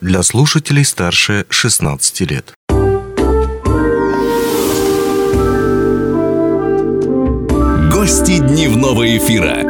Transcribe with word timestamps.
для 0.00 0.22
слушателей 0.22 0.84
старше 0.84 1.46
16 1.48 2.20
лет. 2.30 2.52
Гости 7.90 8.38
дневного 8.38 9.16
эфира. 9.16 9.62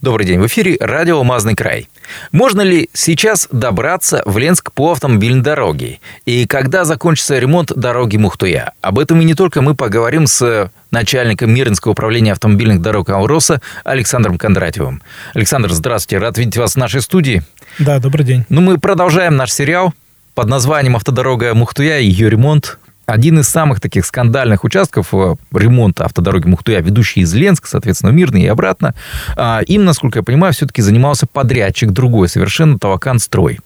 Добрый 0.00 0.26
день, 0.26 0.40
в 0.40 0.46
эфире 0.46 0.78
радио 0.80 1.18
«Алмазный 1.18 1.54
край». 1.54 1.88
Можно 2.32 2.62
ли 2.62 2.88
сейчас 2.92 3.48
добраться 3.50 4.22
в 4.26 4.38
Ленск 4.38 4.72
по 4.72 4.92
автомобильной 4.92 5.42
дороге? 5.42 6.00
И 6.26 6.46
когда 6.46 6.84
закончится 6.84 7.38
ремонт 7.38 7.72
дороги 7.74 8.16
Мухтуя? 8.16 8.72
Об 8.80 8.98
этом 8.98 9.20
и 9.20 9.24
не 9.24 9.34
только 9.34 9.62
мы 9.62 9.74
поговорим 9.74 10.26
с 10.26 10.70
начальником 10.90 11.52
Мирнского 11.52 11.92
управления 11.92 12.32
автомобильных 12.32 12.80
дорог 12.80 13.10
Ауроса 13.10 13.60
Александром 13.84 14.38
Кондратьевым. 14.38 15.02
Александр, 15.34 15.72
здравствуйте, 15.72 16.18
рад 16.18 16.38
видеть 16.38 16.56
вас 16.56 16.74
в 16.74 16.76
нашей 16.76 17.02
студии. 17.02 17.42
Да, 17.78 17.98
добрый 17.98 18.24
день. 18.24 18.44
Ну, 18.48 18.60
мы 18.60 18.78
продолжаем 18.78 19.36
наш 19.36 19.52
сериал 19.52 19.92
под 20.34 20.48
названием 20.48 20.96
«Автодорога 20.96 21.54
Мухтуя» 21.54 21.98
и 21.98 22.06
ее 22.06 22.30
ремонт. 22.30 22.78
Один 23.06 23.38
из 23.40 23.48
самых 23.48 23.80
таких 23.80 24.06
скандальных 24.06 24.64
участков 24.64 25.08
э, 25.12 25.36
ремонта 25.52 26.04
автодороги 26.04 26.46
Мухтуя, 26.46 26.80
ведущий 26.80 27.20
из 27.20 27.34
Ленска, 27.34 27.68
соответственно, 27.68 28.10
Мирный 28.10 28.42
и 28.42 28.46
обратно, 28.46 28.94
а, 29.36 29.60
им, 29.66 29.84
насколько 29.84 30.20
я 30.20 30.22
понимаю, 30.22 30.52
все-таки 30.52 30.82
занимался 30.82 31.26
подрядчик 31.26 31.90
другой, 31.90 32.28
совершенно 32.28 32.78
Тавакан 32.78 33.18
Строй. 33.18 33.60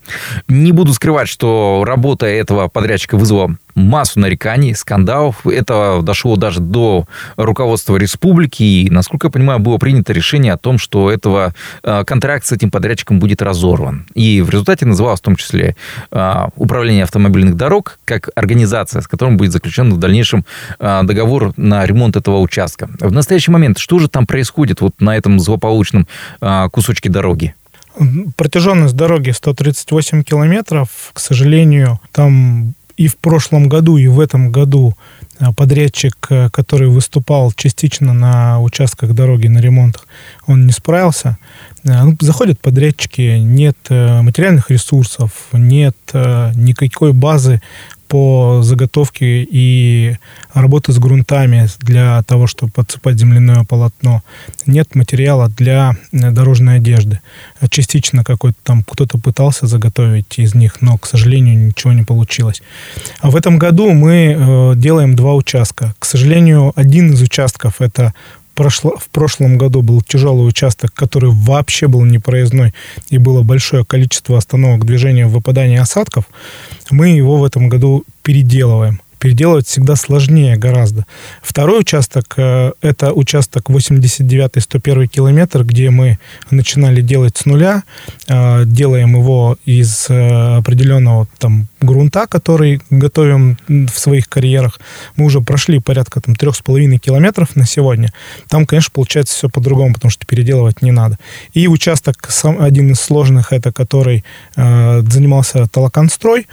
Не 0.47 0.71
буду 0.71 0.93
скрывать, 0.93 1.29
что 1.29 1.83
работа 1.85 2.25
этого 2.25 2.67
подрядчика 2.67 3.17
вызвала 3.17 3.55
массу 3.79 4.19
нареканий, 4.19 4.75
скандалов. 4.75 5.45
Это 5.45 6.01
дошло 6.01 6.35
даже 6.35 6.59
до 6.59 7.05
руководства 7.35 7.95
республики. 7.97 8.63
И, 8.63 8.89
насколько 8.89 9.27
я 9.27 9.31
понимаю, 9.31 9.59
было 9.59 9.77
принято 9.77 10.13
решение 10.13 10.53
о 10.53 10.57
том, 10.57 10.77
что 10.77 11.11
этого 11.11 11.53
э, 11.83 12.03
контракт 12.05 12.45
с 12.45 12.51
этим 12.51 12.71
подрядчиком 12.71 13.19
будет 13.19 13.41
разорван. 13.41 14.05
И 14.13 14.41
в 14.41 14.49
результате 14.49 14.85
называлось 14.85 15.19
в 15.19 15.23
том 15.23 15.35
числе 15.35 15.75
э, 16.11 16.47
Управление 16.55 17.03
автомобильных 17.03 17.55
дорог 17.55 17.99
как 18.05 18.29
организация, 18.35 19.01
с 19.01 19.07
которой 19.07 19.35
будет 19.35 19.51
заключен 19.51 19.93
в 19.93 19.97
дальнейшем 19.97 20.45
э, 20.79 21.01
договор 21.03 21.53
на 21.57 21.85
ремонт 21.85 22.15
этого 22.15 22.39
участка. 22.39 22.89
В 22.99 23.11
настоящий 23.11 23.51
момент 23.51 23.77
что 23.77 23.99
же 23.99 24.09
там 24.09 24.25
происходит 24.25 24.81
вот 24.81 24.99
на 24.99 25.15
этом 25.15 25.39
злополучном 25.39 26.07
кусочке 26.71 27.09
дороги? 27.09 27.53
Протяженность 28.37 28.95
дороги 28.95 29.31
138 29.31 30.23
километров. 30.23 31.11
К 31.13 31.19
сожалению, 31.19 31.99
там 32.11 32.73
и 32.99 33.07
в 33.07 33.15
прошлом 33.15 33.69
году, 33.69 33.95
и 33.95 34.07
в 34.07 34.19
этом 34.19 34.51
году 34.51 34.93
а, 35.39 35.53
подрядчик, 35.53 36.15
э, 36.29 36.49
который 36.49 36.89
выступал 36.89 37.53
частично 37.53 38.11
на 38.11 38.59
участках 38.59 39.13
дороги 39.13 39.47
на 39.47 39.59
ремонтах, 39.59 40.05
он 40.47 40.65
не 40.65 40.73
справился. 40.73 41.37
Э, 41.85 42.03
ну, 42.03 42.17
заходят 42.19 42.59
подрядчики, 42.59 43.37
нет 43.39 43.77
э, 43.87 44.21
материальных 44.21 44.69
ресурсов, 44.69 45.31
нет 45.53 45.95
никакой 46.13 47.13
базы 47.13 47.61
по 48.09 48.61
заготовке 48.63 49.43
и 49.43 50.17
работы 50.53 50.91
с 50.91 50.97
грунтами 50.97 51.67
для 51.79 52.21
того, 52.23 52.47
чтобы 52.47 52.71
подсыпать 52.71 53.19
земляное 53.19 53.63
полотно. 53.63 54.23
Нет 54.65 54.95
материала 54.95 55.47
для 55.47 55.95
э, 56.11 56.31
дорожной 56.31 56.77
одежды. 56.77 57.19
Частично 57.69 58.23
какой-то 58.23 58.57
там 58.63 58.83
кто-то 58.83 59.19
пытался 59.19 59.67
заготовить 59.67 60.39
из 60.39 60.55
них, 60.55 60.81
но, 60.81 60.97
к 60.97 61.05
сожалению, 61.05 61.67
ничего 61.67 61.93
не 61.93 62.03
получилось. 62.03 62.63
А 63.21 63.29
в 63.29 63.35
этом 63.35 63.59
году 63.59 63.91
мы 63.91 64.35
э, 64.35 64.73
делаем 64.75 65.15
два 65.15 65.35
участка. 65.35 65.93
К 65.99 66.05
сожалению, 66.05 66.73
один 66.75 67.13
из 67.13 67.21
участков 67.21 67.79
это 67.79 68.15
прошло, 68.59 68.97
в 68.97 69.09
прошлом 69.09 69.57
году 69.57 69.81
был 69.81 70.01
тяжелый 70.01 70.45
участок, 70.45 70.93
который 70.93 71.29
вообще 71.29 71.87
был 71.87 72.03
непроездной, 72.03 72.73
и 73.09 73.17
было 73.17 73.41
большое 73.41 73.85
количество 73.85 74.37
остановок 74.37 74.85
движения 74.85 75.27
в 75.27 75.31
выпадании 75.31 75.77
осадков, 75.77 76.25
мы 76.91 77.07
его 77.07 77.37
в 77.37 77.45
этом 77.45 77.69
году 77.69 78.03
переделываем 78.21 78.99
переделывать 79.19 79.67
всегда 79.67 79.95
сложнее 79.95 80.55
гораздо. 80.57 81.05
Второй 81.41 81.81
участок 81.81 82.33
э,– 82.37 82.71
это 82.81 83.13
участок 83.13 83.69
89-101 83.69 85.07
километр, 85.07 85.63
где 85.63 85.89
мы 85.89 86.17
начинали 86.49 87.01
делать 87.01 87.37
с 87.37 87.45
нуля, 87.45 87.83
э, 88.27 88.63
делаем 88.65 89.15
его 89.15 89.57
из 89.65 90.07
э, 90.09 90.57
определенного 90.57 91.27
там 91.37 91.67
грунта, 91.81 92.27
который 92.27 92.81
готовим 92.89 93.57
в 93.67 93.99
своих 93.99 94.29
карьерах. 94.29 94.79
Мы 95.15 95.25
уже 95.25 95.41
прошли 95.41 95.79
порядка 95.79 96.21
там 96.21 96.35
трех 96.35 96.55
с 96.55 96.61
половиной 96.61 96.97
километров 96.97 97.55
на 97.55 97.65
сегодня. 97.65 98.11
Там, 98.47 98.65
конечно, 98.65 98.91
получается 98.93 99.35
все 99.35 99.49
по-другому, 99.49 99.93
потому 99.93 100.11
что 100.11 100.25
переделывать 100.25 100.81
не 100.81 100.91
надо. 100.91 101.19
И 101.53 101.67
участок, 101.67 102.29
один 102.43 102.91
из 102.91 102.99
сложных, 102.99 103.53
это 103.53 103.71
который 103.71 104.23
занимался 104.55 105.67
Толоконстрой, 105.67 106.47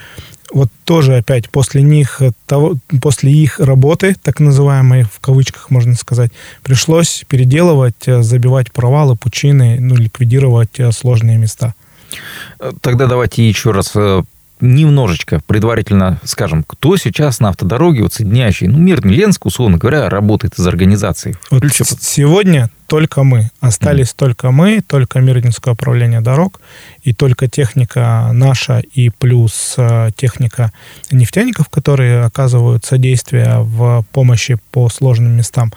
вот 0.53 0.69
тоже 0.85 1.17
опять 1.17 1.51
после 1.51 1.83
них, 1.83 2.21
э, 2.21 2.33
того, 2.47 2.77
после 3.01 3.33
их 3.33 3.61
работы, 3.61 4.17
так 4.23 4.41
называемой, 4.41 5.05
в 5.05 5.21
кавычках 5.21 5.71
можно 5.71 5.95
сказать, 5.95 6.31
пришлось 6.63 7.25
переделывать, 7.29 8.07
э, 8.07 8.23
забивать 8.23 8.73
провалы, 8.73 9.17
пучины, 9.17 9.79
ну, 9.81 9.97
ликвидировать 9.97 10.79
э, 10.79 10.93
сложные 10.93 11.39
места. 11.39 11.75
Тогда 12.81 13.07
давайте 13.07 13.47
еще 13.47 13.73
раз 13.73 13.95
немножечко 14.61 15.43
предварительно 15.47 16.19
скажем, 16.25 16.65
кто 16.67 16.97
сейчас 16.97 17.41
на 17.41 17.51
автодороге, 17.51 18.03
вот 18.03 18.15
соединяющий, 18.15 18.69
ну, 18.69 18.79
Мирный 18.79 19.15
Ленск, 19.15 19.45
условно 19.45 19.77
говоря, 19.77 20.09
работает 20.09 20.59
из 20.59 20.67
организации? 20.67 21.37
Вот 21.51 21.65
сегодня 22.01 22.71
только 22.87 23.23
мы. 23.23 23.51
Остались 23.61 24.11
mm. 24.11 24.17
только 24.17 24.51
мы, 24.51 24.81
только 24.81 25.21
Мирнинское 25.21 25.75
управление 25.75 26.21
дорог, 26.21 26.61
и 27.03 27.13
только 27.13 27.49
техника 27.49 28.31
наша, 28.33 28.81
и 28.81 29.11
плюс 29.11 29.75
э, 29.77 30.11
техника 30.17 30.73
нефтяников, 31.11 31.69
которые 31.69 32.25
оказывают 32.25 32.85
содействие 32.85 33.61
в 33.61 34.05
помощи 34.13 34.59
по 34.71 34.89
сложным 34.89 35.37
местам. 35.37 35.73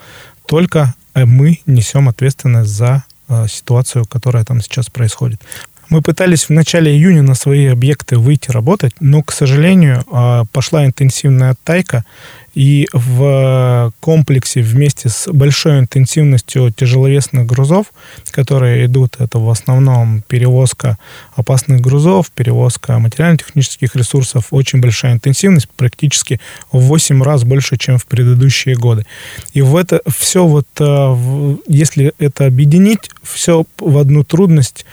Только 0.46 0.94
э, 1.14 1.24
мы 1.24 1.60
несем 1.66 2.08
ответственность 2.08 2.70
за 2.70 3.04
э, 3.28 3.46
ситуацию, 3.48 4.04
которая 4.04 4.44
там 4.44 4.60
сейчас 4.60 4.88
происходит. 4.90 5.40
Мы 5.90 6.02
пытались 6.02 6.44
в 6.44 6.50
начале 6.50 6.92
июня 6.92 7.22
на 7.22 7.34
свои 7.34 7.66
объекты 7.66 8.16
выйти 8.16 8.52
работать, 8.52 8.92
но, 9.00 9.24
к 9.24 9.32
сожалению, 9.32 10.04
а, 10.12 10.44
пошла 10.52 10.86
интенсивная 10.86 11.56
тайка, 11.64 12.04
и 12.54 12.88
в 12.92 13.92
комплексе 14.00 14.60
вместе 14.60 15.08
с 15.08 15.30
большой 15.32 15.80
интенсивностью 15.80 16.72
тяжеловесных 16.72 17.46
грузов, 17.46 17.92
которые 18.30 18.86
идут, 18.86 19.16
это 19.18 19.38
в 19.38 19.48
основном 19.50 20.22
перевозка 20.26 20.98
опасных 21.34 21.80
грузов, 21.80 22.30
перевозка 22.32 22.98
материально-технических 22.98 23.94
ресурсов, 23.94 24.48
очень 24.50 24.80
большая 24.80 25.12
интенсивность, 25.12 25.68
практически 25.76 26.40
в 26.72 26.80
8 26.80 27.22
раз 27.22 27.44
больше, 27.44 27.76
чем 27.76 27.98
в 27.98 28.06
предыдущие 28.06 28.74
годы. 28.74 29.06
И 29.52 29.62
в 29.62 29.76
это 29.76 30.00
все 30.08 30.44
вот, 30.44 30.66
а, 30.80 31.56
если 31.68 32.12
это 32.18 32.46
объединить, 32.46 33.10
все 33.22 33.64
в 33.78 33.98
одну 33.98 34.24
трудность 34.24 34.84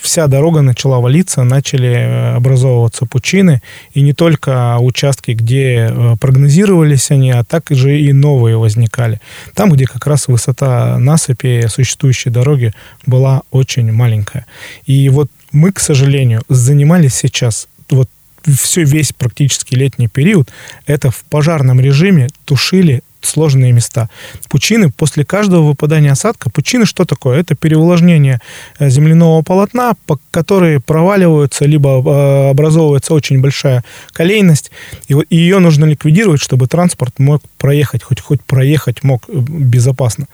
вся 0.00 0.26
дорога 0.26 0.62
начала 0.62 1.00
валиться, 1.00 1.44
начали 1.44 1.88
э, 1.88 2.34
образовываться 2.36 3.06
пучины, 3.06 3.62
и 3.94 4.02
не 4.02 4.12
только 4.12 4.78
участки, 4.78 5.32
где 5.32 5.88
э, 5.90 6.16
прогнозировались 6.20 7.10
они, 7.10 7.30
а 7.30 7.44
также 7.44 8.00
и 8.00 8.12
новые 8.12 8.56
возникали. 8.56 9.20
Там, 9.54 9.70
где 9.70 9.86
как 9.86 10.06
раз 10.06 10.28
высота 10.28 10.98
насыпи 10.98 11.66
существующей 11.68 12.30
дороги 12.30 12.72
была 13.06 13.42
очень 13.50 13.92
маленькая. 13.92 14.46
И 14.86 15.08
вот 15.08 15.30
мы, 15.52 15.72
к 15.72 15.80
сожалению, 15.80 16.42
занимались 16.48 17.14
сейчас 17.14 17.68
вот 17.90 18.08
все 18.46 18.84
весь 18.84 19.12
практически 19.12 19.74
летний 19.74 20.08
период, 20.08 20.50
это 20.86 21.10
в 21.10 21.24
пожарном 21.24 21.80
режиме 21.80 22.28
тушили 22.44 23.02
сложные 23.22 23.72
места. 23.72 24.08
Пучины, 24.48 24.90
после 24.90 25.24
каждого 25.24 25.68
выпадания 25.68 26.12
осадка, 26.12 26.50
пучины 26.50 26.86
что 26.86 27.04
такое? 27.04 27.40
Это 27.40 27.54
переувлажнение 27.54 28.40
э, 28.78 28.88
земляного 28.90 29.42
полотна, 29.42 29.94
по 30.06 30.18
которые 30.30 30.80
проваливаются, 30.80 31.64
либо 31.64 31.88
э, 31.90 32.50
образовывается 32.50 33.14
очень 33.14 33.40
большая 33.40 33.84
колейность, 34.12 34.70
и, 35.08 35.16
ее 35.30 35.58
нужно 35.58 35.84
ликвидировать, 35.84 36.40
чтобы 36.40 36.66
транспорт 36.66 37.18
мог 37.18 37.42
проехать, 37.58 38.02
хоть, 38.02 38.20
хоть 38.20 38.42
проехать 38.42 39.02
мог 39.02 39.22
э, 39.28 39.32
безопасно. 39.32 40.26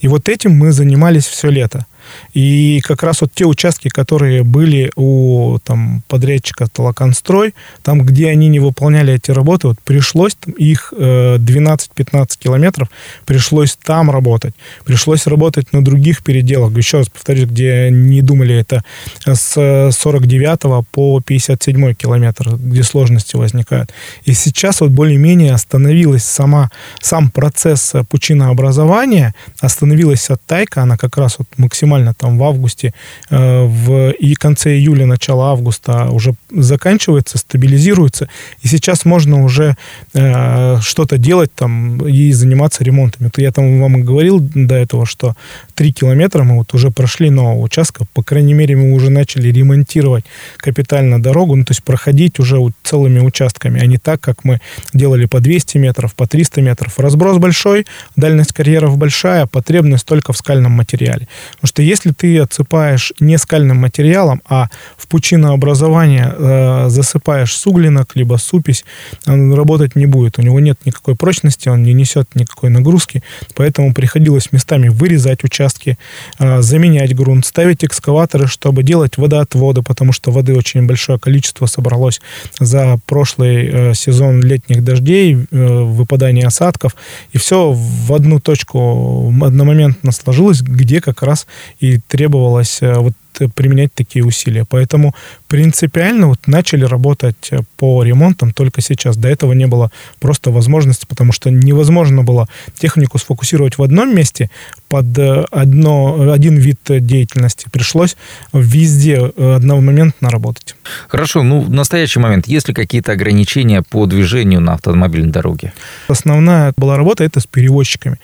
И 0.00 0.08
вот 0.08 0.28
этим 0.28 0.52
мы 0.52 0.72
занимались 0.72 1.26
все 1.26 1.50
лето. 1.50 1.86
И 2.32 2.80
как 2.82 3.02
раз 3.02 3.20
вот 3.20 3.32
те 3.34 3.44
участки, 3.44 3.88
которые 3.88 4.42
были 4.42 4.90
у 4.96 5.58
там, 5.64 6.02
подрядчика 6.08 6.66
Толоконстрой, 6.66 7.54
там, 7.82 8.00
где 8.00 8.28
они 8.28 8.48
не 8.48 8.60
выполняли 8.60 9.14
эти 9.14 9.30
работы, 9.30 9.68
вот 9.68 9.80
пришлось 9.84 10.36
их 10.56 10.92
12-15 10.96 11.86
э, 11.96 12.26
километров, 12.38 12.88
пришлось 13.24 13.76
там 13.76 14.10
работать. 14.10 14.54
Пришлось 14.84 15.26
работать 15.26 15.72
на 15.72 15.84
других 15.84 16.22
переделах. 16.22 16.76
Еще 16.76 16.98
раз 16.98 17.08
повторюсь, 17.08 17.48
где 17.48 17.88
не 17.90 18.22
думали, 18.22 18.54
это 18.54 18.82
с 19.24 19.90
49 19.92 20.86
по 20.90 21.20
57 21.20 21.94
километр, 21.94 22.56
где 22.56 22.82
сложности 22.82 23.36
возникают. 23.36 23.92
И 24.24 24.34
сейчас 24.34 24.80
вот 24.80 24.90
более-менее 24.90 25.54
остановилась 25.54 26.24
сама, 26.24 26.70
сам 27.00 27.30
процесс 27.30 27.94
пучинообразования, 28.08 29.34
остановилась 29.60 30.30
оттайка, 30.30 30.82
она 30.82 30.96
как 30.96 31.16
раз 31.16 31.38
вот 31.38 31.48
максимально 31.56 32.03
буквально 32.04 32.14
там 32.14 32.38
в 32.38 32.42
августе, 32.44 32.92
э, 33.30 33.64
в 33.64 34.10
и 34.10 34.34
конце 34.34 34.76
июля, 34.76 35.06
начало 35.06 35.50
августа 35.50 36.08
уже 36.10 36.34
заканчивается, 36.50 37.38
стабилизируется, 37.38 38.28
и 38.62 38.68
сейчас 38.68 39.04
можно 39.04 39.44
уже 39.44 39.76
э, 40.14 40.80
что-то 40.80 41.18
делать 41.18 41.50
там 41.54 41.98
и 42.06 42.32
заниматься 42.32 42.84
ремонтами. 42.84 43.30
Я 43.36 43.50
там 43.50 43.80
вам 43.80 44.02
говорил 44.02 44.40
до 44.40 44.74
этого, 44.74 45.06
что 45.06 45.34
3 45.74 45.92
километра 45.92 46.44
мы 46.44 46.56
вот 46.56 46.74
уже 46.74 46.90
прошли 46.90 47.30
нового 47.30 47.62
участка, 47.62 48.04
по 48.12 48.22
крайней 48.22 48.54
мере, 48.54 48.76
мы 48.76 48.92
уже 48.92 49.10
начали 49.10 49.52
ремонтировать 49.52 50.24
капитально 50.56 51.18
дорогу, 51.22 51.56
ну, 51.56 51.64
то 51.64 51.72
есть 51.72 51.82
проходить 51.82 52.40
уже 52.40 52.56
целыми 52.82 53.20
участками, 53.20 53.80
а 53.80 53.86
не 53.86 53.98
так, 53.98 54.20
как 54.20 54.44
мы 54.44 54.60
делали 54.94 55.26
по 55.26 55.40
200 55.40 55.78
метров, 55.78 56.14
по 56.14 56.26
300 56.26 56.62
метров. 56.62 56.98
Разброс 56.98 57.38
большой, 57.38 57.86
дальность 58.16 58.52
карьеров 58.52 58.96
большая, 58.96 59.46
потребность 59.46 60.06
только 60.06 60.32
в 60.32 60.36
скальном 60.36 60.72
материале. 60.72 61.28
Потому 61.54 61.68
что 61.68 61.82
если 61.84 62.12
ты 62.12 62.38
отсыпаешь 62.38 63.12
не 63.20 63.38
скальным 63.38 63.78
материалом, 63.78 64.42
а 64.48 64.68
в 64.96 65.06
пучинообразование 65.08 66.34
э, 66.36 66.88
засыпаешь 66.88 67.54
суглинок, 67.54 68.16
либо 68.16 68.36
супись, 68.36 68.84
он 69.26 69.54
работать 69.54 69.96
не 69.96 70.06
будет. 70.06 70.38
У 70.38 70.42
него 70.42 70.60
нет 70.60 70.78
никакой 70.84 71.14
прочности, 71.14 71.68
он 71.68 71.82
не 71.82 71.92
несет 71.92 72.34
никакой 72.34 72.70
нагрузки, 72.70 73.22
поэтому 73.54 73.94
приходилось 73.94 74.52
местами 74.52 74.88
вырезать 74.88 75.44
участки, 75.44 75.98
э, 76.38 76.62
заменять 76.62 77.14
грунт, 77.14 77.46
ставить 77.46 77.84
экскаваторы, 77.84 78.46
чтобы 78.46 78.82
делать 78.82 79.18
водоотводы, 79.18 79.82
потому 79.82 80.12
что 80.12 80.30
воды 80.30 80.56
очень 80.56 80.86
большое 80.86 81.18
количество 81.18 81.66
собралось 81.66 82.20
за 82.60 82.98
прошлый 83.06 83.68
э, 83.70 83.94
сезон 83.94 84.40
летних 84.42 84.82
дождей, 84.84 85.34
э, 85.34 85.66
выпадания 85.82 86.46
осадков, 86.46 86.96
и 87.32 87.38
все 87.38 87.72
в 87.72 88.12
одну 88.12 88.40
точку 88.40 89.32
одномоментно 89.42 90.12
сложилось, 90.12 90.62
где 90.62 91.00
как 91.00 91.22
раз 91.22 91.46
и 91.80 91.83
требовалось 92.08 92.82
э, 92.82 92.94
вот 92.98 93.14
применять 93.54 93.92
такие 93.94 94.24
усилия. 94.24 94.64
Поэтому 94.64 95.14
принципиально 95.48 96.28
вот 96.28 96.46
начали 96.46 96.84
работать 96.84 97.50
по 97.76 98.02
ремонтам 98.02 98.52
только 98.52 98.80
сейчас. 98.80 99.16
До 99.16 99.28
этого 99.28 99.52
не 99.52 99.66
было 99.66 99.90
просто 100.20 100.50
возможности, 100.50 101.06
потому 101.06 101.32
что 101.32 101.50
невозможно 101.50 102.22
было 102.22 102.48
технику 102.78 103.18
сфокусировать 103.18 103.78
в 103.78 103.82
одном 103.82 104.14
месте 104.14 104.50
под 104.88 105.18
одно, 105.18 106.32
один 106.32 106.56
вид 106.56 106.78
деятельности. 106.88 107.66
Пришлось 107.70 108.16
везде 108.52 109.18
одномоментно 109.18 110.30
работать. 110.30 110.76
Хорошо, 111.08 111.42
ну 111.42 111.60
в 111.60 111.70
настоящий 111.70 112.20
момент 112.20 112.46
есть 112.46 112.68
ли 112.68 112.74
какие-то 112.74 113.12
ограничения 113.12 113.82
по 113.82 114.06
движению 114.06 114.60
на 114.60 114.74
автомобильной 114.74 115.32
дороге? 115.32 115.72
Основная 116.08 116.72
была 116.76 116.96
работа 116.96 117.24
это 117.24 117.40
с 117.40 117.46
перевозчиками. 117.46 118.18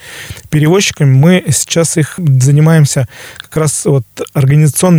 Перевозчиками 0.50 1.12
мы 1.12 1.44
сейчас 1.50 1.96
их 1.96 2.14
занимаемся 2.18 3.08
как 3.38 3.56
раз 3.56 3.84
вот 3.84 4.04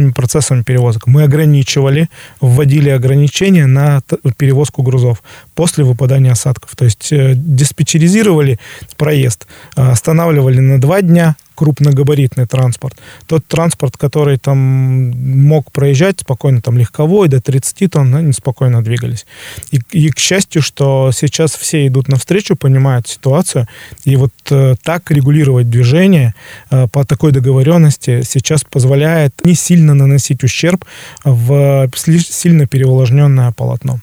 организационными 0.02 0.12
процессами 0.12 0.64
перевозок. 0.64 1.08
Мы 1.08 1.24
ограничивали, 1.24 2.10
вводили 2.40 2.90
ограничения 2.90 3.68
на 3.68 4.02
перевозку 4.38 4.84
грузов 4.84 5.22
после 5.56 5.84
выпадания 5.84 6.32
осадков. 6.32 6.76
То 6.76 6.86
есть 6.86 7.12
э, 7.12 7.34
диспетчеризировали 7.36 8.60
проезд, 8.98 9.48
э, 9.76 9.92
останавливали 9.92 10.60
на 10.60 10.80
два 10.80 11.02
дня, 11.02 11.36
крупногабаритный 11.62 12.48
транспорт. 12.48 12.96
Тот 13.28 13.46
транспорт, 13.46 13.96
который 13.96 14.40
там 14.40 14.58
мог 14.58 15.72
проезжать 15.72 16.22
спокойно, 16.22 16.60
там 16.60 16.76
легковой, 16.76 17.28
до 17.28 17.40
30 17.40 17.92
тонн, 17.92 18.16
они 18.16 18.34
спокойно 18.34 18.84
двигались. 18.84 19.28
И, 19.70 19.80
и 19.92 20.10
к 20.10 20.18
счастью, 20.18 20.64
что 20.64 21.12
сейчас 21.14 21.56
все 21.56 21.86
идут 21.86 22.08
навстречу, 22.08 22.56
понимают 22.56 23.08
ситуацию, 23.08 23.68
и 24.06 24.16
вот 24.16 24.32
э, 24.50 24.74
так 24.82 25.12
регулировать 25.12 25.70
движение 25.70 26.34
э, 26.72 26.88
по 26.88 27.06
такой 27.06 27.32
договоренности 27.32 28.24
сейчас 28.24 28.64
позволяет 28.64 29.46
не 29.46 29.54
сильно 29.54 29.94
наносить 29.94 30.44
ущерб 30.44 30.84
в 31.24 31.92
сильно 31.96 32.66
переувлажненное 32.66 33.52
полотно. 33.52 34.00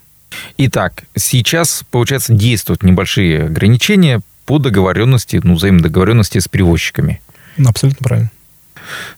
Итак, 0.59 1.03
сейчас, 1.17 1.83
получается, 1.91 2.35
действуют 2.35 2.85
небольшие 2.85 3.47
ограничения 3.47 4.21
по 4.47 4.61
договоренности, 4.61 5.41
ну, 5.43 5.57
взаимодоговоренности 5.57 6.39
с 6.39 6.47
перевозчиками. 6.47 7.21
Абсолютно 7.67 8.05
правильно. 8.05 8.31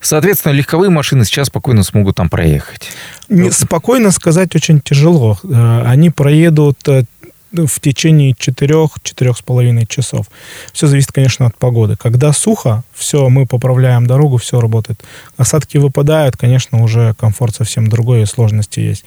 Соответственно, 0.00 0.52
легковые 0.52 0.90
машины 0.90 1.24
сейчас 1.24 1.48
спокойно 1.48 1.82
смогут 1.82 2.16
там 2.16 2.28
проехать. 2.28 2.90
Не, 3.28 3.50
спокойно 3.50 4.10
сказать 4.10 4.54
очень 4.56 4.80
тяжело. 4.80 5.38
Э, 5.44 5.82
они 5.86 6.10
проедут 6.10 6.76
э, 6.88 7.04
в 7.52 7.80
течение 7.80 8.32
4-4,5 8.32 9.86
часов. 9.86 10.26
Все 10.72 10.86
зависит, 10.86 11.12
конечно, 11.12 11.46
от 11.46 11.56
погоды. 11.56 11.96
Когда 11.96 12.32
сухо, 12.32 12.84
все, 12.94 13.28
мы 13.28 13.46
поправляем 13.46 14.06
дорогу, 14.06 14.36
все 14.36 14.60
работает. 14.60 15.02
Осадки 15.36 15.78
выпадают, 15.78 16.36
конечно, 16.36 16.82
уже 16.82 17.14
комфорт 17.14 17.54
совсем 17.54 17.88
другой, 17.88 18.22
и 18.22 18.26
сложности 18.26 18.80
есть. 18.80 19.04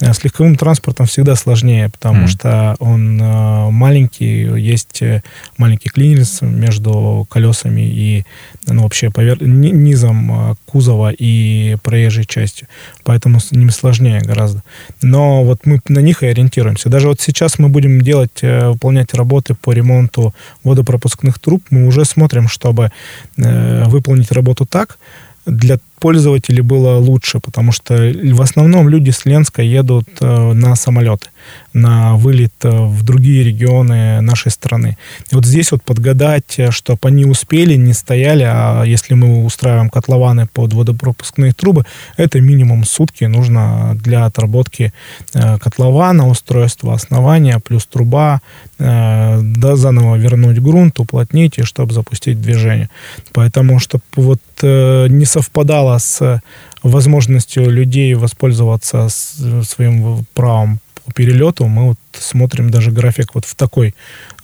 Э, 0.00 0.12
с 0.12 0.22
легковым 0.24 0.56
транспортом 0.56 1.06
всегда 1.06 1.36
сложнее, 1.36 1.88
потому 1.88 2.24
mm. 2.24 2.28
что 2.28 2.76
он 2.80 3.20
э, 3.20 3.70
маленький, 3.70 4.42
есть 4.60 5.02
э, 5.02 5.22
маленький 5.56 5.88
клинерс 5.88 6.42
между 6.42 7.26
колесами 7.30 7.82
и 7.82 8.24
ну, 8.66 8.82
вообще 8.82 9.10
повер... 9.10 9.42
низом 9.42 10.56
кузова 10.66 11.12
и 11.12 11.76
проезжей 11.82 12.24
частью. 12.24 12.68
Поэтому 13.04 13.40
с 13.40 13.52
ними 13.52 13.70
сложнее 13.70 14.20
гораздо. 14.20 14.62
Но 15.02 15.44
вот 15.44 15.64
мы 15.64 15.80
на 15.88 16.00
них 16.00 16.22
и 16.22 16.26
ориентируемся. 16.26 16.88
Даже 16.88 17.08
вот 17.08 17.20
сейчас 17.20 17.58
мы 17.58 17.68
будем 17.68 17.85
делать, 17.88 18.42
выполнять 18.42 19.14
работы 19.14 19.54
по 19.54 19.72
ремонту 19.72 20.34
водопропускных 20.64 21.38
труб, 21.38 21.62
мы 21.70 21.86
уже 21.86 22.04
смотрим, 22.04 22.48
чтобы 22.48 22.90
Э, 23.38 23.84
выполнить 23.88 24.32
работу 24.32 24.64
так, 24.66 24.98
для 25.44 25.78
пользователей 25.98 26.62
было 26.62 26.96
лучше, 26.96 27.38
потому 27.38 27.70
что 27.70 27.94
в 27.94 28.42
основном 28.42 28.88
люди 28.88 29.10
с 29.10 29.26
Ленска 29.26 29.62
едут 29.62 30.08
э, 30.20 30.52
на 30.52 30.74
самолеты 30.74 31.28
на 31.76 32.16
вылет 32.16 32.54
э, 32.62 32.70
в 32.70 33.02
другие 33.02 33.44
регионы 33.44 34.20
нашей 34.22 34.50
страны. 34.50 34.96
И 35.30 35.34
вот 35.34 35.44
здесь 35.44 35.72
вот 35.72 35.82
подгадать, 35.82 36.58
э, 36.58 36.70
чтобы 36.70 37.00
они 37.02 37.26
успели, 37.26 37.74
не 37.76 37.92
стояли, 37.92 38.44
а 38.46 38.82
если 38.84 39.14
мы 39.14 39.44
устраиваем 39.44 39.90
котлованы 39.90 40.46
под 40.46 40.72
водопропускные 40.72 41.52
трубы, 41.52 41.84
это 42.16 42.40
минимум 42.40 42.84
сутки 42.84 43.24
нужно 43.24 43.96
для 44.02 44.24
отработки 44.24 44.92
э, 45.34 45.58
котлована, 45.58 46.28
устройства 46.28 46.94
основания, 46.94 47.58
плюс 47.58 47.86
труба, 47.86 48.40
да, 48.78 49.76
заново 49.76 50.16
вернуть 50.16 50.58
грунт, 50.58 51.00
уплотнить, 51.00 51.58
и 51.58 51.62
чтобы 51.62 51.94
запустить 51.94 52.40
движение. 52.40 52.90
Поэтому, 53.32 53.78
чтобы 53.78 54.02
вот 54.16 54.40
не 54.62 55.24
совпадало 55.24 55.96
с 55.98 56.42
возможностью 56.82 57.70
людей 57.70 58.14
воспользоваться 58.14 59.08
своим 59.08 60.26
правом 60.34 60.80
по 61.06 61.12
перелету 61.12 61.66
мы 61.66 61.88
вот 61.88 61.98
смотрим 62.12 62.70
даже 62.70 62.90
график 62.90 63.34
вот 63.34 63.44
в 63.44 63.54
такой, 63.54 63.94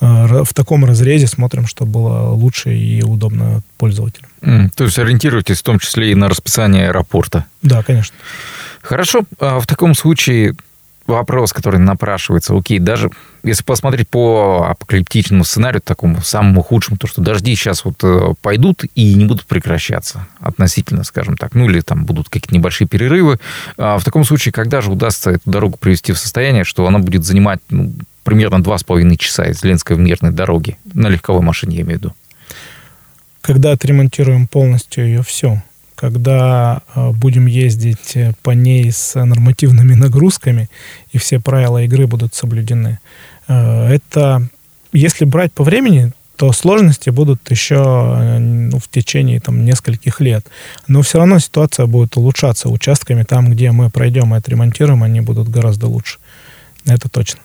э, 0.01 0.43
в 0.45 0.55
таком 0.55 0.85
разрезе 0.85 1.27
смотрим, 1.27 1.67
чтобы 1.67 1.93
было 1.93 2.31
лучше 2.31 2.75
и 2.75 3.03
удобно 3.03 3.63
пользователю. 3.79 4.27
Mm, 4.43 4.71
то 4.75 4.85
есть 4.85 4.99
ориентируйтесь 4.99 5.59
в 5.59 5.63
том 5.63 5.79
числе 5.79 6.13
и 6.13 6.15
на 6.15 6.29
расписание 6.29 6.89
аэропорта. 6.89 7.47
Да, 7.63 7.83
конечно. 7.83 8.15
Хорошо. 8.81 9.23
А 9.39 9.59
в 9.59 9.67
таком 9.67 9.95
случае 9.95 10.55
вопрос, 11.07 11.53
который 11.53 11.81
напрашивается. 11.81 12.57
Окей, 12.57 12.79
даже 12.79 13.11
если 13.43 13.65
посмотреть 13.65 14.09
по 14.09 14.67
апокалиптичному 14.71 15.45
сценарию, 15.45 15.81
такому 15.83 16.21
самому 16.23 16.63
худшему, 16.63 16.97
то, 16.97 17.07
что 17.07 17.21
дожди 17.21 17.55
сейчас 17.55 17.85
вот 17.85 17.97
э, 18.03 18.35
пойдут 18.41 18.85
и 18.95 19.15
не 19.15 19.25
будут 19.25 19.47
прекращаться 19.47 20.27
относительно, 20.41 21.05
скажем 21.05 21.37
так, 21.37 21.55
ну 21.55 21.69
или 21.69 21.81
там 21.81 22.05
будут 22.05 22.29
какие-то 22.29 22.55
небольшие 22.55 22.87
перерывы. 22.87 23.39
А 23.77 23.99
в 23.99 24.05
таком 24.05 24.25
случае, 24.25 24.53
когда 24.53 24.81
же 24.81 24.91
удастся 24.91 25.31
эту 25.31 25.51
дорогу 25.51 25.77
привести 25.77 26.13
в 26.13 26.19
состояние, 26.19 26.65
что 26.65 26.87
она 26.87 26.99
будет 26.99 27.25
занимать 27.25 27.61
ну, 27.69 27.93
примерно 28.23 28.63
два 28.63 28.79
с 28.79 28.85
половиной 28.85 29.17
часа 29.17 29.47
из 29.47 29.63
Ленской 29.65 29.97
в 29.97 29.99
мирной 29.99 30.33
дороги, 30.33 30.79
на 30.95 31.09
легковой 31.09 31.43
машине, 31.43 31.77
я 31.77 31.83
имею 31.83 31.99
в 31.99 32.03
виду? 32.03 32.15
Когда 33.41 33.73
отремонтируем 33.73 34.47
полностью 34.47 35.05
ее 35.05 35.23
все, 35.23 35.63
когда 36.03 36.83
э, 36.97 37.13
будем 37.13 37.47
ездить 37.47 38.17
э, 38.17 38.33
по 38.43 38.51
ней 38.51 38.91
с 38.91 39.15
нормативными 39.15 39.95
нагрузками, 39.95 40.69
и 41.13 41.19
все 41.19 41.39
правила 41.39 41.81
игры 41.85 42.09
будут 42.09 42.35
соблюдены. 42.35 42.99
Э, 43.47 43.87
это, 43.87 44.49
если 44.93 45.25
брать 45.25 45.53
по 45.53 45.63
времени, 45.63 46.11
то 46.35 46.51
сложности 46.51 47.11
будут 47.11 47.49
еще 47.53 47.77
ну, 48.41 48.81
в 48.81 48.89
течение 48.89 49.39
там, 49.39 49.65
нескольких 49.65 50.21
лет. 50.21 50.45
Но 50.89 51.03
все 51.03 51.19
равно 51.19 51.39
ситуация 51.39 51.87
будет 51.87 52.17
улучшаться. 52.17 52.69
Участками 52.69 53.23
там, 53.23 53.49
где 53.53 53.71
мы 53.71 53.89
пройдем 53.89 54.35
и 54.35 54.39
отремонтируем, 54.39 55.05
они 55.05 55.21
будут 55.21 55.49
гораздо 55.51 55.87
лучше. 55.87 56.19
Это 56.85 57.09
точно. 57.09 57.39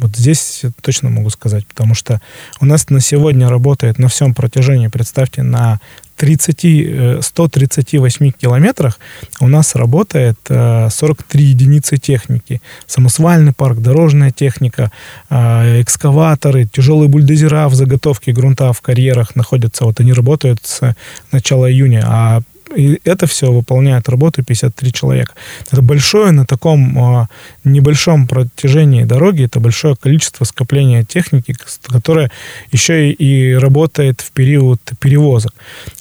Вот 0.00 0.16
здесь 0.16 0.62
точно 0.80 1.10
могу 1.10 1.30
сказать, 1.30 1.66
потому 1.66 1.94
что 1.94 2.20
у 2.60 2.66
нас 2.66 2.88
на 2.88 3.00
сегодня 3.00 3.48
работает 3.48 3.98
на 3.98 4.08
всем 4.08 4.34
протяжении, 4.34 4.88
представьте, 4.88 5.42
на 5.42 5.78
30, 6.16 7.22
138 7.24 8.26
э, 8.26 8.30
километрах 8.32 8.98
у 9.40 9.48
нас 9.48 9.74
работает 9.74 10.38
43 10.46 10.90
э, 11.32 11.46
единицы 11.46 11.96
техники. 11.96 12.60
Самосвальный 12.86 13.54
парк, 13.54 13.78
дорожная 13.78 14.30
техника, 14.30 14.90
э, 15.30 15.80
экскаваторы, 15.80 16.66
тяжелые 16.66 17.08
бульдозера 17.08 17.68
в 17.68 17.74
заготовке 17.74 18.32
грунта 18.32 18.72
в 18.72 18.82
карьерах 18.82 19.34
находятся. 19.34 19.84
Вот 19.84 20.00
они 20.00 20.12
работают 20.12 20.60
с 20.62 20.94
начала 21.32 21.70
июня, 21.70 22.04
а 22.06 22.42
и 22.76 23.00
это 23.04 23.26
все 23.26 23.50
выполняет 23.50 24.08
работу 24.08 24.42
53 24.44 24.92
человека. 24.92 25.34
Это 25.70 25.82
большое 25.82 26.30
на 26.32 26.46
таком 26.46 27.22
э, 27.22 27.26
небольшом 27.64 28.26
протяжении 28.26 29.04
дороги, 29.04 29.44
это 29.44 29.60
большое 29.60 29.96
количество 29.96 30.44
скопления 30.44 31.04
техники, 31.04 31.54
которое 31.86 32.30
еще 32.72 33.10
и, 33.10 33.54
работает 33.54 34.20
в 34.20 34.30
период 34.32 34.80
перевозок. 35.00 35.52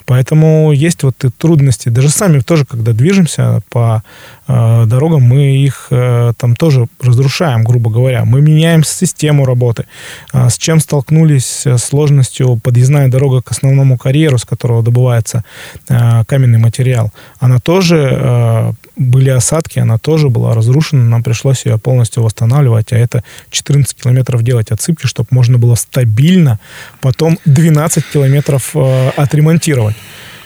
Поэтому 0.05 0.71
есть 0.71 1.03
вот 1.03 1.23
и 1.23 1.29
трудности. 1.29 1.89
Даже 1.89 2.09
сами 2.09 2.39
тоже, 2.39 2.65
когда 2.65 2.93
движемся 2.93 3.61
по 3.69 4.03
дорогам, 4.49 5.21
мы 5.21 5.57
их 5.57 5.87
э, 5.91 6.33
там 6.37 6.55
тоже 6.55 6.87
разрушаем, 6.99 7.63
грубо 7.63 7.91
говоря. 7.91 8.25
Мы 8.25 8.41
меняем 8.41 8.83
систему 8.83 9.45
работы. 9.45 9.85
Э, 10.33 10.49
с 10.49 10.57
чем 10.57 10.79
столкнулись 10.79 11.67
с 11.67 11.77
сложностью 11.77 12.57
подъездная 12.57 13.09
дорога 13.09 13.41
к 13.41 13.51
основному 13.51 13.97
карьеру, 13.97 14.37
с 14.39 14.45
которого 14.45 14.81
добывается 14.81 15.43
э, 15.87 16.23
каменный 16.25 16.57
материал. 16.57 17.11
Она 17.39 17.59
тоже 17.59 18.09
э, 18.11 18.73
были 18.95 19.29
осадки, 19.29 19.79
она 19.79 19.97
тоже 19.97 20.29
была 20.29 20.55
разрушена, 20.55 21.03
нам 21.03 21.21
пришлось 21.21 21.65
ее 21.65 21.77
полностью 21.77 22.23
восстанавливать, 22.23 22.91
а 22.91 22.97
это 22.97 23.23
14 23.51 23.95
километров 23.95 24.41
делать 24.41 24.71
отсыпки, 24.71 25.05
чтобы 25.05 25.27
можно 25.31 25.57
было 25.57 25.75
стабильно 25.75 26.59
потом 27.01 27.37
12 27.45 28.03
километров 28.11 28.71
э, 28.73 29.09
отремонтировать. 29.15 29.95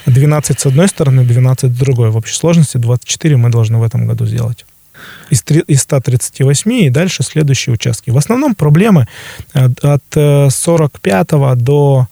12 0.05 0.59
с 0.59 0.65
одной 0.65 0.87
стороны, 0.87 1.23
12 1.23 1.71
с 1.71 1.77
другой. 1.77 2.09
В 2.09 2.17
общей 2.17 2.35
сложности 2.35 2.77
24 2.77 3.37
мы 3.37 3.49
должны 3.49 3.77
в 3.77 3.83
этом 3.83 4.07
году 4.07 4.25
сделать. 4.25 4.65
Из, 5.29 5.41
3, 5.41 5.63
из 5.67 5.81
138 5.81 6.71
и 6.73 6.89
дальше 6.89 7.23
следующие 7.23 7.73
участки. 7.73 8.11
В 8.11 8.17
основном 8.17 8.55
проблемы 8.55 9.07
э, 9.53 9.67
от 9.81 10.53
45 10.53 11.27
э, 11.31 11.55
до 11.55 12.07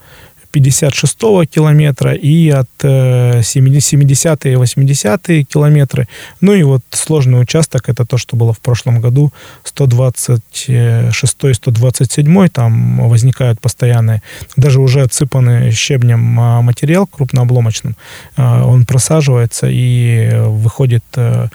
56-го 0.52 1.46
километра 1.46 2.14
и 2.14 2.50
от 2.50 2.70
70-е 2.84 4.54
и 4.54 4.56
80-е 4.56 5.44
километры. 5.44 6.08
Ну 6.42 6.54
и 6.54 6.64
вот 6.64 6.82
сложный 6.92 7.42
участок, 7.42 7.90
это 7.90 8.06
то, 8.06 8.18
что 8.18 8.36
было 8.36 8.54
в 8.54 8.60
прошлом 8.60 9.02
году, 9.02 9.32
126-127, 9.66 12.50
там 12.50 13.10
возникают 13.10 13.60
постоянные, 13.60 14.22
даже 14.58 14.82
уже 14.82 15.02
отсыпанный 15.02 15.72
щебнем 15.72 16.40
а, 16.40 16.62
материал 16.62 17.08
крупнообломочным, 17.08 17.96
а, 18.38 18.66
он 18.66 18.86
просаживается 18.86 19.68
и 19.70 20.30
выходит 20.34 21.04
а, 21.16 21.50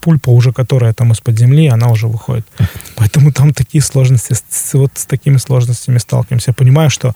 пульпа 0.00 0.30
уже, 0.30 0.52
которая 0.52 0.92
там 0.92 1.12
из-под 1.12 1.38
земли, 1.38 1.68
она 1.68 1.88
уже 1.88 2.06
выходит. 2.06 2.46
Поэтому 2.96 3.32
там 3.32 3.52
такие 3.52 3.82
сложности, 3.82 4.34
вот 4.76 4.92
с 4.94 5.06
такими 5.06 5.38
сложностями 5.38 5.98
сталкиваемся. 5.98 6.50
Я 6.50 6.54
понимаю, 6.54 6.90
что 6.90 7.14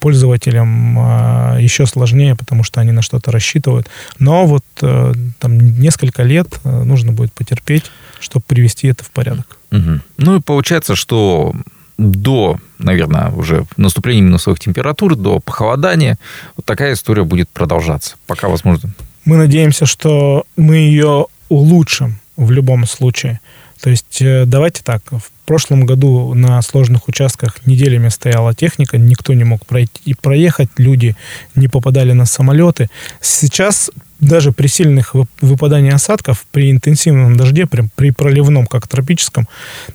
пользователь 0.00 0.51
пользователям 0.52 0.96
а, 0.98 1.56
еще 1.58 1.86
сложнее, 1.86 2.36
потому 2.36 2.64
что 2.64 2.80
они 2.80 2.92
на 2.92 3.02
что-то 3.02 3.30
рассчитывают. 3.30 3.88
Но 4.18 4.46
вот 4.46 4.64
э, 4.82 5.14
там 5.38 5.58
несколько 5.58 6.22
лет 6.22 6.60
э, 6.64 6.82
нужно 6.84 7.12
будет 7.12 7.32
потерпеть, 7.32 7.84
чтобы 8.20 8.44
привести 8.46 8.88
это 8.88 9.04
в 9.04 9.10
порядок. 9.10 9.58
Угу. 9.70 10.00
Ну 10.18 10.36
и 10.36 10.40
получается, 10.40 10.94
что 10.94 11.54
до, 11.98 12.58
наверное, 12.78 13.30
уже 13.30 13.64
наступления 13.76 14.22
минусовых 14.22 14.58
температур, 14.58 15.16
до 15.16 15.40
похолодания, 15.40 16.18
вот 16.56 16.66
такая 16.66 16.94
история 16.94 17.24
будет 17.24 17.48
продолжаться, 17.48 18.16
пока 18.26 18.48
возможно. 18.48 18.90
Мы 19.24 19.36
надеемся, 19.36 19.86
что 19.86 20.44
мы 20.56 20.76
ее 20.76 21.26
улучшим 21.48 22.18
в 22.36 22.50
любом 22.50 22.86
случае. 22.86 23.40
То 23.80 23.90
есть 23.90 24.22
э, 24.22 24.44
давайте 24.46 24.82
так, 24.82 25.02
в 25.10 25.31
прошлом 25.44 25.86
году 25.86 26.34
на 26.34 26.60
сложных 26.62 27.08
участках 27.08 27.66
неделями 27.66 28.08
стояла 28.08 28.54
техника, 28.54 28.98
никто 28.98 29.34
не 29.34 29.44
мог 29.44 29.66
пройти 29.66 30.00
и 30.04 30.14
проехать, 30.14 30.68
люди 30.78 31.16
не 31.54 31.68
попадали 31.68 32.12
на 32.12 32.26
самолеты. 32.26 32.88
Сейчас 33.20 33.90
даже 34.22 34.52
при 34.52 34.68
сильных 34.68 35.14
выпаданиях 35.40 35.96
осадков, 35.96 36.46
при 36.52 36.70
интенсивном 36.70 37.36
дожде, 37.36 37.66
прям 37.66 37.90
при 37.94 38.12
проливном, 38.12 38.66
как 38.66 38.86
тропическом, 38.86 39.48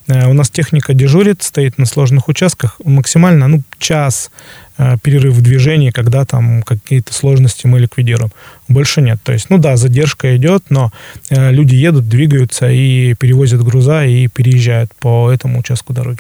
э, 0.07 0.29
у 0.29 0.33
нас 0.33 0.49
техника 0.49 0.93
дежурит, 0.93 1.41
стоит 1.41 1.77
на 1.77 1.85
сложных 1.85 2.27
участках 2.27 2.79
максимально, 2.83 3.47
ну, 3.47 3.63
час 3.79 4.29
э, 4.77 4.97
перерыв 5.01 5.33
в 5.33 5.41
движении, 5.41 5.91
когда 5.91 6.25
там 6.25 6.61
какие-то 6.61 7.13
сложности 7.13 7.67
мы 7.67 7.79
ликвидируем. 7.79 8.31
Больше 8.67 9.01
нет. 9.01 9.19
То 9.23 9.31
есть, 9.31 9.49
ну 9.49 9.57
да, 9.57 9.77
задержка 9.77 10.35
идет, 10.35 10.65
но 10.69 10.91
э, 11.29 11.51
люди 11.51 11.75
едут, 11.75 12.09
двигаются 12.09 12.69
и 12.69 13.13
перевозят 13.13 13.63
груза 13.63 14.03
и 14.05 14.27
переезжают 14.27 14.93
по 14.99 15.31
этому 15.31 15.59
участку 15.59 15.93
дороги. 15.93 16.19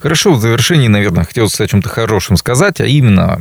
Хорошо, 0.00 0.34
в 0.34 0.40
завершении, 0.40 0.88
наверное, 0.88 1.24
хотелось 1.24 1.60
о 1.60 1.66
чем-то 1.66 1.88
хорошем 1.88 2.36
сказать, 2.36 2.80
а 2.80 2.86
именно 2.86 3.40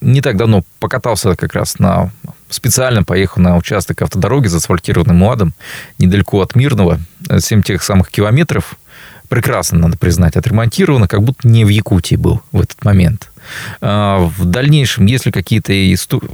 не 0.00 0.20
так 0.20 0.36
давно 0.36 0.62
покатался 0.78 1.36
как 1.36 1.54
раз 1.54 1.78
на 1.78 2.10
специально 2.48 3.02
поехал 3.02 3.42
на 3.42 3.56
участок 3.56 4.02
автодороги 4.02 4.46
заасфальтированным 4.46 5.22
УАДом, 5.22 5.54
недалеко 5.98 6.40
от 6.40 6.54
Мирного, 6.54 7.00
7 7.36 7.62
тех 7.62 7.82
самых 7.82 8.10
километров. 8.10 8.76
Прекрасно, 9.28 9.78
надо 9.78 9.98
признать, 9.98 10.36
отремонтировано, 10.36 11.08
как 11.08 11.22
будто 11.22 11.48
не 11.48 11.64
в 11.64 11.68
Якутии 11.68 12.14
был 12.14 12.42
в 12.52 12.60
этот 12.60 12.84
момент. 12.84 13.32
А, 13.80 14.18
в 14.18 14.44
дальнейшем, 14.44 15.06
есть 15.06 15.26
ли 15.26 15.32
какие-то 15.32 15.72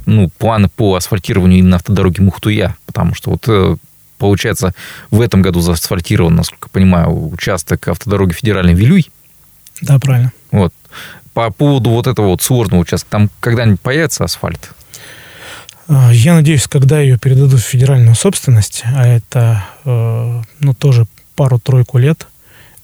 ну, 0.05 0.29
планы 0.37 0.69
по 0.69 0.95
асфальтированию 0.95 1.59
именно 1.59 1.77
автодороги 1.77 2.21
Мухтуя? 2.21 2.75
Потому 2.85 3.15
что 3.15 3.31
вот 3.31 3.45
э, 3.47 3.77
получается, 4.19 4.73
в 5.11 5.21
этом 5.21 5.41
году 5.41 5.59
заасфальтирован, 5.59 6.35
насколько 6.35 6.67
я 6.67 6.71
понимаю, 6.71 7.33
участок 7.33 7.87
автодороги 7.87 8.33
федеральный 8.33 8.73
Вилюй. 8.73 9.09
Да, 9.81 9.99
правильно. 9.99 10.31
Вот. 10.51 10.73
По 11.33 11.51
поводу 11.51 11.89
вот 11.89 12.07
этого 12.07 12.27
вот 12.27 12.41
сложного 12.41 12.81
участка, 12.81 13.09
там 13.09 13.29
когда-нибудь 13.39 13.81
появится 13.81 14.23
асфальт? 14.23 14.71
А, 15.87 16.11
я 16.11 16.35
надеюсь, 16.35 16.67
когда 16.67 16.99
ее 16.99 17.17
передадут 17.17 17.59
в 17.59 17.65
федеральную 17.65 18.15
собственность, 18.15 18.83
а 18.85 19.07
это 19.07 19.65
э, 19.85 20.41
ну, 20.59 20.73
тоже 20.73 21.07
пару-тройку 21.35 21.97
лет, 21.97 22.27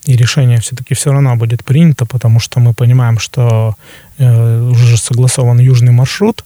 и 0.06 0.16
решение 0.16 0.60
все-таки 0.60 0.96
все 0.96 1.12
равно 1.12 1.36
будет 1.36 1.64
принято, 1.64 2.06
потому 2.06 2.40
что 2.40 2.60
мы 2.60 2.74
понимаем, 2.74 3.20
что 3.20 3.76
уже 4.90 4.98
согласован 4.98 5.60
южный 5.60 5.92
маршрут 5.92 6.44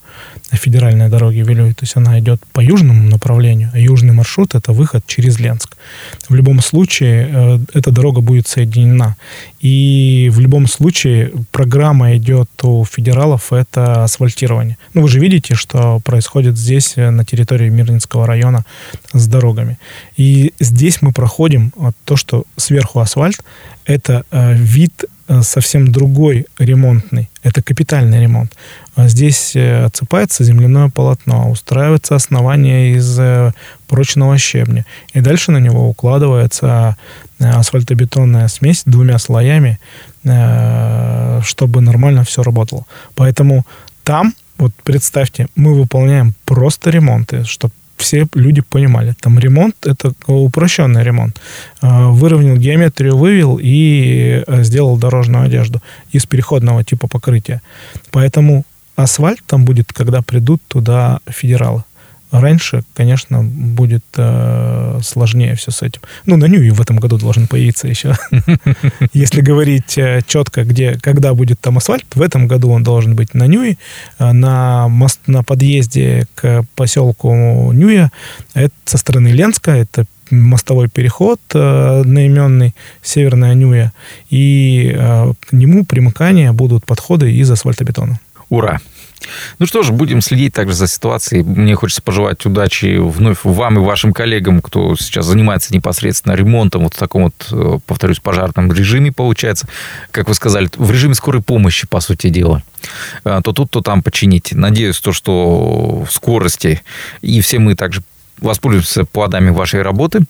федеральной 0.51 1.09
дороги 1.09 1.39
Вилюй, 1.39 1.73
то 1.73 1.83
есть 1.83 1.97
она 1.97 2.19
идет 2.19 2.41
по 2.51 2.61
южному 2.61 3.09
направлению, 3.09 3.71
а 3.73 3.79
южный 3.79 4.13
маршрут 4.13 4.55
это 4.55 4.71
выход 4.71 5.03
через 5.07 5.39
Ленск. 5.39 5.75
В 6.29 6.35
любом 6.35 6.61
случае 6.61 7.29
э, 7.31 7.59
эта 7.73 7.91
дорога 7.91 8.21
будет 8.21 8.47
соединена. 8.47 9.15
И 9.61 10.29
в 10.31 10.39
любом 10.39 10.67
случае 10.67 11.31
программа 11.51 12.15
идет 12.17 12.49
у 12.63 12.85
федералов 12.85 13.51
это 13.53 14.03
асфальтирование. 14.03 14.77
Ну 14.93 15.01
вы 15.01 15.07
же 15.07 15.19
видите, 15.19 15.55
что 15.55 15.99
происходит 16.03 16.57
здесь 16.57 16.93
э, 16.97 17.09
на 17.09 17.25
территории 17.25 17.69
Мирнинского 17.69 18.27
района 18.27 18.63
с 19.13 19.27
дорогами. 19.27 19.77
И 20.17 20.53
здесь 20.59 21.01
мы 21.01 21.13
проходим 21.13 21.71
вот, 21.75 21.95
то, 22.05 22.15
что 22.15 22.43
сверху 22.57 22.99
асфальт, 22.99 23.43
это 23.85 24.23
э, 24.31 24.53
вид 24.53 25.05
совсем 25.41 25.91
другой 25.91 26.45
ремонтный. 26.59 27.29
Это 27.41 27.61
капитальный 27.61 28.21
ремонт. 28.21 28.53
А 28.95 29.07
здесь 29.07 29.55
э, 29.55 29.85
отсыпается 29.85 30.43
земляное 30.43 30.89
полотно, 30.89 31.49
устраивается 31.49 32.15
основание 32.15 32.95
из 32.95 33.19
э, 33.19 33.51
прочного 33.87 34.37
щебня. 34.37 34.85
И 35.13 35.21
дальше 35.21 35.51
на 35.51 35.57
него 35.57 35.89
укладывается 35.89 36.97
э, 37.39 37.49
асфальтобетонная 37.49 38.47
смесь 38.47 38.83
двумя 38.85 39.17
слоями, 39.17 39.79
э, 40.23 41.41
чтобы 41.43 41.81
нормально 41.81 42.23
все 42.23 42.43
работало. 42.43 42.85
Поэтому 43.15 43.65
там, 44.03 44.33
вот 44.57 44.73
представьте, 44.83 45.47
мы 45.55 45.73
выполняем 45.73 46.33
просто 46.45 46.89
ремонты, 46.89 47.43
чтобы 47.45 47.73
все 47.97 48.27
люди 48.33 48.61
понимали. 48.61 49.15
Там 49.21 49.39
ремонт— 49.39 49.75
это 49.85 50.13
упрощенный 50.27 51.03
ремонт. 51.03 51.39
А, 51.81 52.09
выровнял 52.09 52.57
геометрию, 52.57 53.17
вывел 53.17 53.59
и 53.61 54.43
э, 54.45 54.63
сделал 54.63 54.97
дорожную 54.97 55.45
одежду 55.45 55.81
из 56.11 56.25
переходного 56.25 56.83
типа 56.83 57.07
покрытия. 57.07 57.61
Поэтому 58.11 58.63
асфальт 58.95 59.41
там 59.45 59.65
будет, 59.65 59.93
когда 59.93 60.21
придут 60.21 60.61
туда 60.67 61.19
федералы. 61.27 61.83
Раньше, 62.33 62.83
конечно, 62.95 63.43
будет 63.43 64.03
э, 64.17 64.99
сложнее 65.03 65.53
все 65.53 65.69
с 65.69 65.83
этим. 65.83 66.01
Ну, 66.25 66.35
на 66.35 66.45
Ньюи 66.45 66.71
в 66.71 66.81
этом 66.81 66.97
году 66.97 67.19
должен 67.19 67.45
появиться 67.45 67.87
еще. 67.87 68.15
Если 69.13 69.41
говорить 69.41 69.99
э, 69.99 70.21
четко, 70.25 70.63
где, 70.63 70.97
когда 70.99 71.35
будет 71.35 71.59
там 71.59 71.77
асфальт, 71.77 72.07
в 72.15 72.21
этом 72.23 72.47
году 72.47 72.71
он 72.71 72.81
должен 72.81 73.15
быть 73.15 73.35
на 73.35 73.45
Ньюи, 73.45 73.77
э, 74.17 74.31
на, 74.31 74.87
мост, 74.87 75.19
на 75.27 75.43
подъезде 75.43 76.25
к 76.33 76.65
поселку 76.75 77.71
Ньюя. 77.71 78.11
Это 78.55 78.73
со 78.85 78.97
стороны 78.97 79.27
Ленска, 79.27 79.69
это 79.69 80.05
мостовой 80.31 80.89
переход 80.89 81.39
э, 81.53 81.99
одноименный, 82.01 82.73
Северная 83.03 83.53
Ньюя, 83.53 83.93
и 84.31 84.91
э, 84.91 85.33
к 85.39 85.53
нему 85.53 85.85
примыкания 85.85 86.51
будут 86.51 86.83
подходы 86.87 87.31
из 87.31 87.51
асфальтобетона. 87.51 88.19
Ура! 88.49 88.79
Ну 89.59 89.65
что 89.65 89.83
ж, 89.83 89.91
будем 89.91 90.21
следить 90.21 90.53
также 90.53 90.75
за 90.75 90.87
ситуацией. 90.87 91.43
Мне 91.43 91.75
хочется 91.75 92.01
пожелать 92.01 92.45
удачи 92.45 92.97
вновь 92.97 93.39
вам 93.43 93.77
и 93.77 93.81
вашим 93.81 94.13
коллегам, 94.13 94.61
кто 94.61 94.95
сейчас 94.95 95.25
занимается 95.25 95.73
непосредственно 95.73 96.33
ремонтом 96.33 96.83
вот 96.83 96.93
в 96.93 96.97
таком 96.97 97.23
вот, 97.23 97.47
э, 97.51 97.79
повторюсь, 97.85 98.19
пожарном 98.19 98.71
режиме, 98.71 99.11
получается. 99.11 99.67
Как 100.11 100.27
вы 100.27 100.33
сказали, 100.33 100.69
в 100.75 100.91
режиме 100.91 101.15
скорой 101.15 101.41
помощи, 101.41 101.87
по 101.87 101.99
сути 101.99 102.29
дела. 102.29 102.63
А, 103.23 103.41
то 103.41 103.53
тут, 103.53 103.71
то 103.71 103.81
там 103.81 104.03
починить. 104.03 104.51
Надеюсь, 104.51 104.99
то, 104.99 105.13
что 105.13 106.05
в 106.07 106.11
скорости 106.11 106.81
и 107.21 107.41
все 107.41 107.59
мы 107.59 107.75
также 107.75 108.01
воспользуемся 108.39 109.05
плодами 109.05 109.49
вашей 109.49 109.81
работы. 109.81 110.25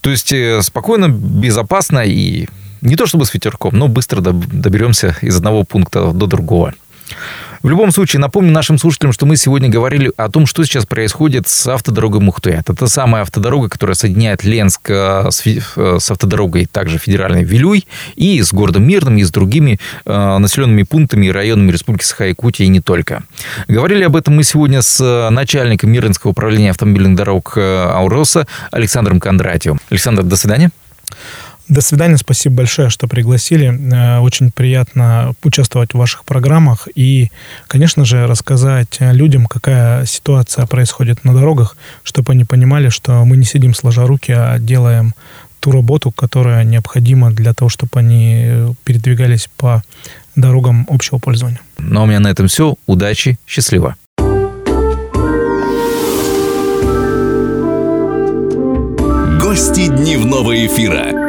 То 0.00 0.10
есть 0.10 0.32
э, 0.32 0.62
спокойно, 0.62 1.08
безопасно 1.08 2.00
и 2.00 2.48
не 2.80 2.96
то 2.96 3.06
чтобы 3.06 3.24
с 3.26 3.34
ветерком, 3.34 3.78
но 3.78 3.88
быстро 3.88 4.20
доберемся 4.20 5.16
из 5.22 5.36
одного 5.36 5.64
пункта 5.64 6.10
до 6.12 6.26
другого. 6.26 6.74
В 7.62 7.68
любом 7.68 7.92
случае, 7.92 8.18
напомню 8.18 8.50
нашим 8.50 8.76
слушателям, 8.76 9.12
что 9.12 9.24
мы 9.24 9.36
сегодня 9.36 9.68
говорили 9.68 10.10
о 10.16 10.28
том, 10.28 10.46
что 10.46 10.64
сейчас 10.64 10.84
происходит 10.84 11.46
с 11.46 11.68
автодорогой 11.68 12.20
Мухтуя. 12.20 12.58
Это 12.58 12.74
та 12.74 12.88
самая 12.88 13.22
автодорога, 13.22 13.68
которая 13.68 13.94
соединяет 13.94 14.42
Ленск 14.42 14.90
э, 14.90 15.30
с, 15.30 15.46
э, 15.46 15.60
с 16.00 16.10
автодорогой 16.10 16.66
также 16.66 16.98
федеральной 16.98 17.44
Вилюй 17.44 17.86
и 18.16 18.42
с 18.42 18.52
городом 18.52 18.82
Мирным, 18.82 19.16
и 19.16 19.22
с 19.22 19.30
другими 19.30 19.78
э, 20.04 20.38
населенными 20.38 20.82
пунктами 20.82 21.26
и 21.26 21.30
районами 21.30 21.70
Республики 21.70 22.02
Саха-Якутия 22.02 22.66
и 22.66 22.68
не 22.68 22.80
только. 22.80 23.22
Говорили 23.68 24.02
об 24.02 24.16
этом 24.16 24.34
мы 24.34 24.42
сегодня 24.42 24.82
с 24.82 25.30
начальником 25.30 25.92
Мирнинского 25.92 26.32
управления 26.32 26.70
автомобильных 26.70 27.14
дорог 27.14 27.56
Ауроса 27.56 28.48
Александром 28.72 29.20
Кондратьевым. 29.20 29.78
Александр, 29.88 30.24
до 30.24 30.34
свидания. 30.34 30.72
До 31.68 31.80
свидания, 31.80 32.16
спасибо 32.16 32.56
большое, 32.56 32.90
что 32.90 33.08
пригласили. 33.08 33.72
Э, 33.92 34.18
очень 34.18 34.50
приятно 34.50 35.34
участвовать 35.42 35.94
в 35.94 35.98
ваших 35.98 36.24
программах 36.24 36.88
и, 36.94 37.30
конечно 37.66 38.04
же, 38.04 38.26
рассказать 38.26 38.98
людям, 39.00 39.46
какая 39.46 40.04
ситуация 40.04 40.66
происходит 40.66 41.24
на 41.24 41.32
дорогах, 41.34 41.76
чтобы 42.02 42.32
они 42.32 42.44
понимали, 42.44 42.88
что 42.88 43.24
мы 43.24 43.36
не 43.36 43.44
сидим 43.44 43.74
сложа 43.74 44.06
руки, 44.06 44.32
а 44.32 44.58
делаем 44.58 45.14
ту 45.60 45.70
работу, 45.70 46.10
которая 46.10 46.64
необходима 46.64 47.30
для 47.30 47.54
того, 47.54 47.68
чтобы 47.68 48.00
они 48.00 48.74
передвигались 48.84 49.48
по 49.56 49.82
дорогам 50.34 50.86
общего 50.90 51.18
пользования. 51.18 51.60
Ну 51.78 52.00
а 52.00 52.02
у 52.02 52.06
меня 52.06 52.20
на 52.20 52.28
этом 52.28 52.48
все. 52.48 52.74
Удачи, 52.86 53.38
счастливо. 53.46 53.94
Гости 59.40 59.88
дневного 59.88 60.66
эфира. 60.66 61.21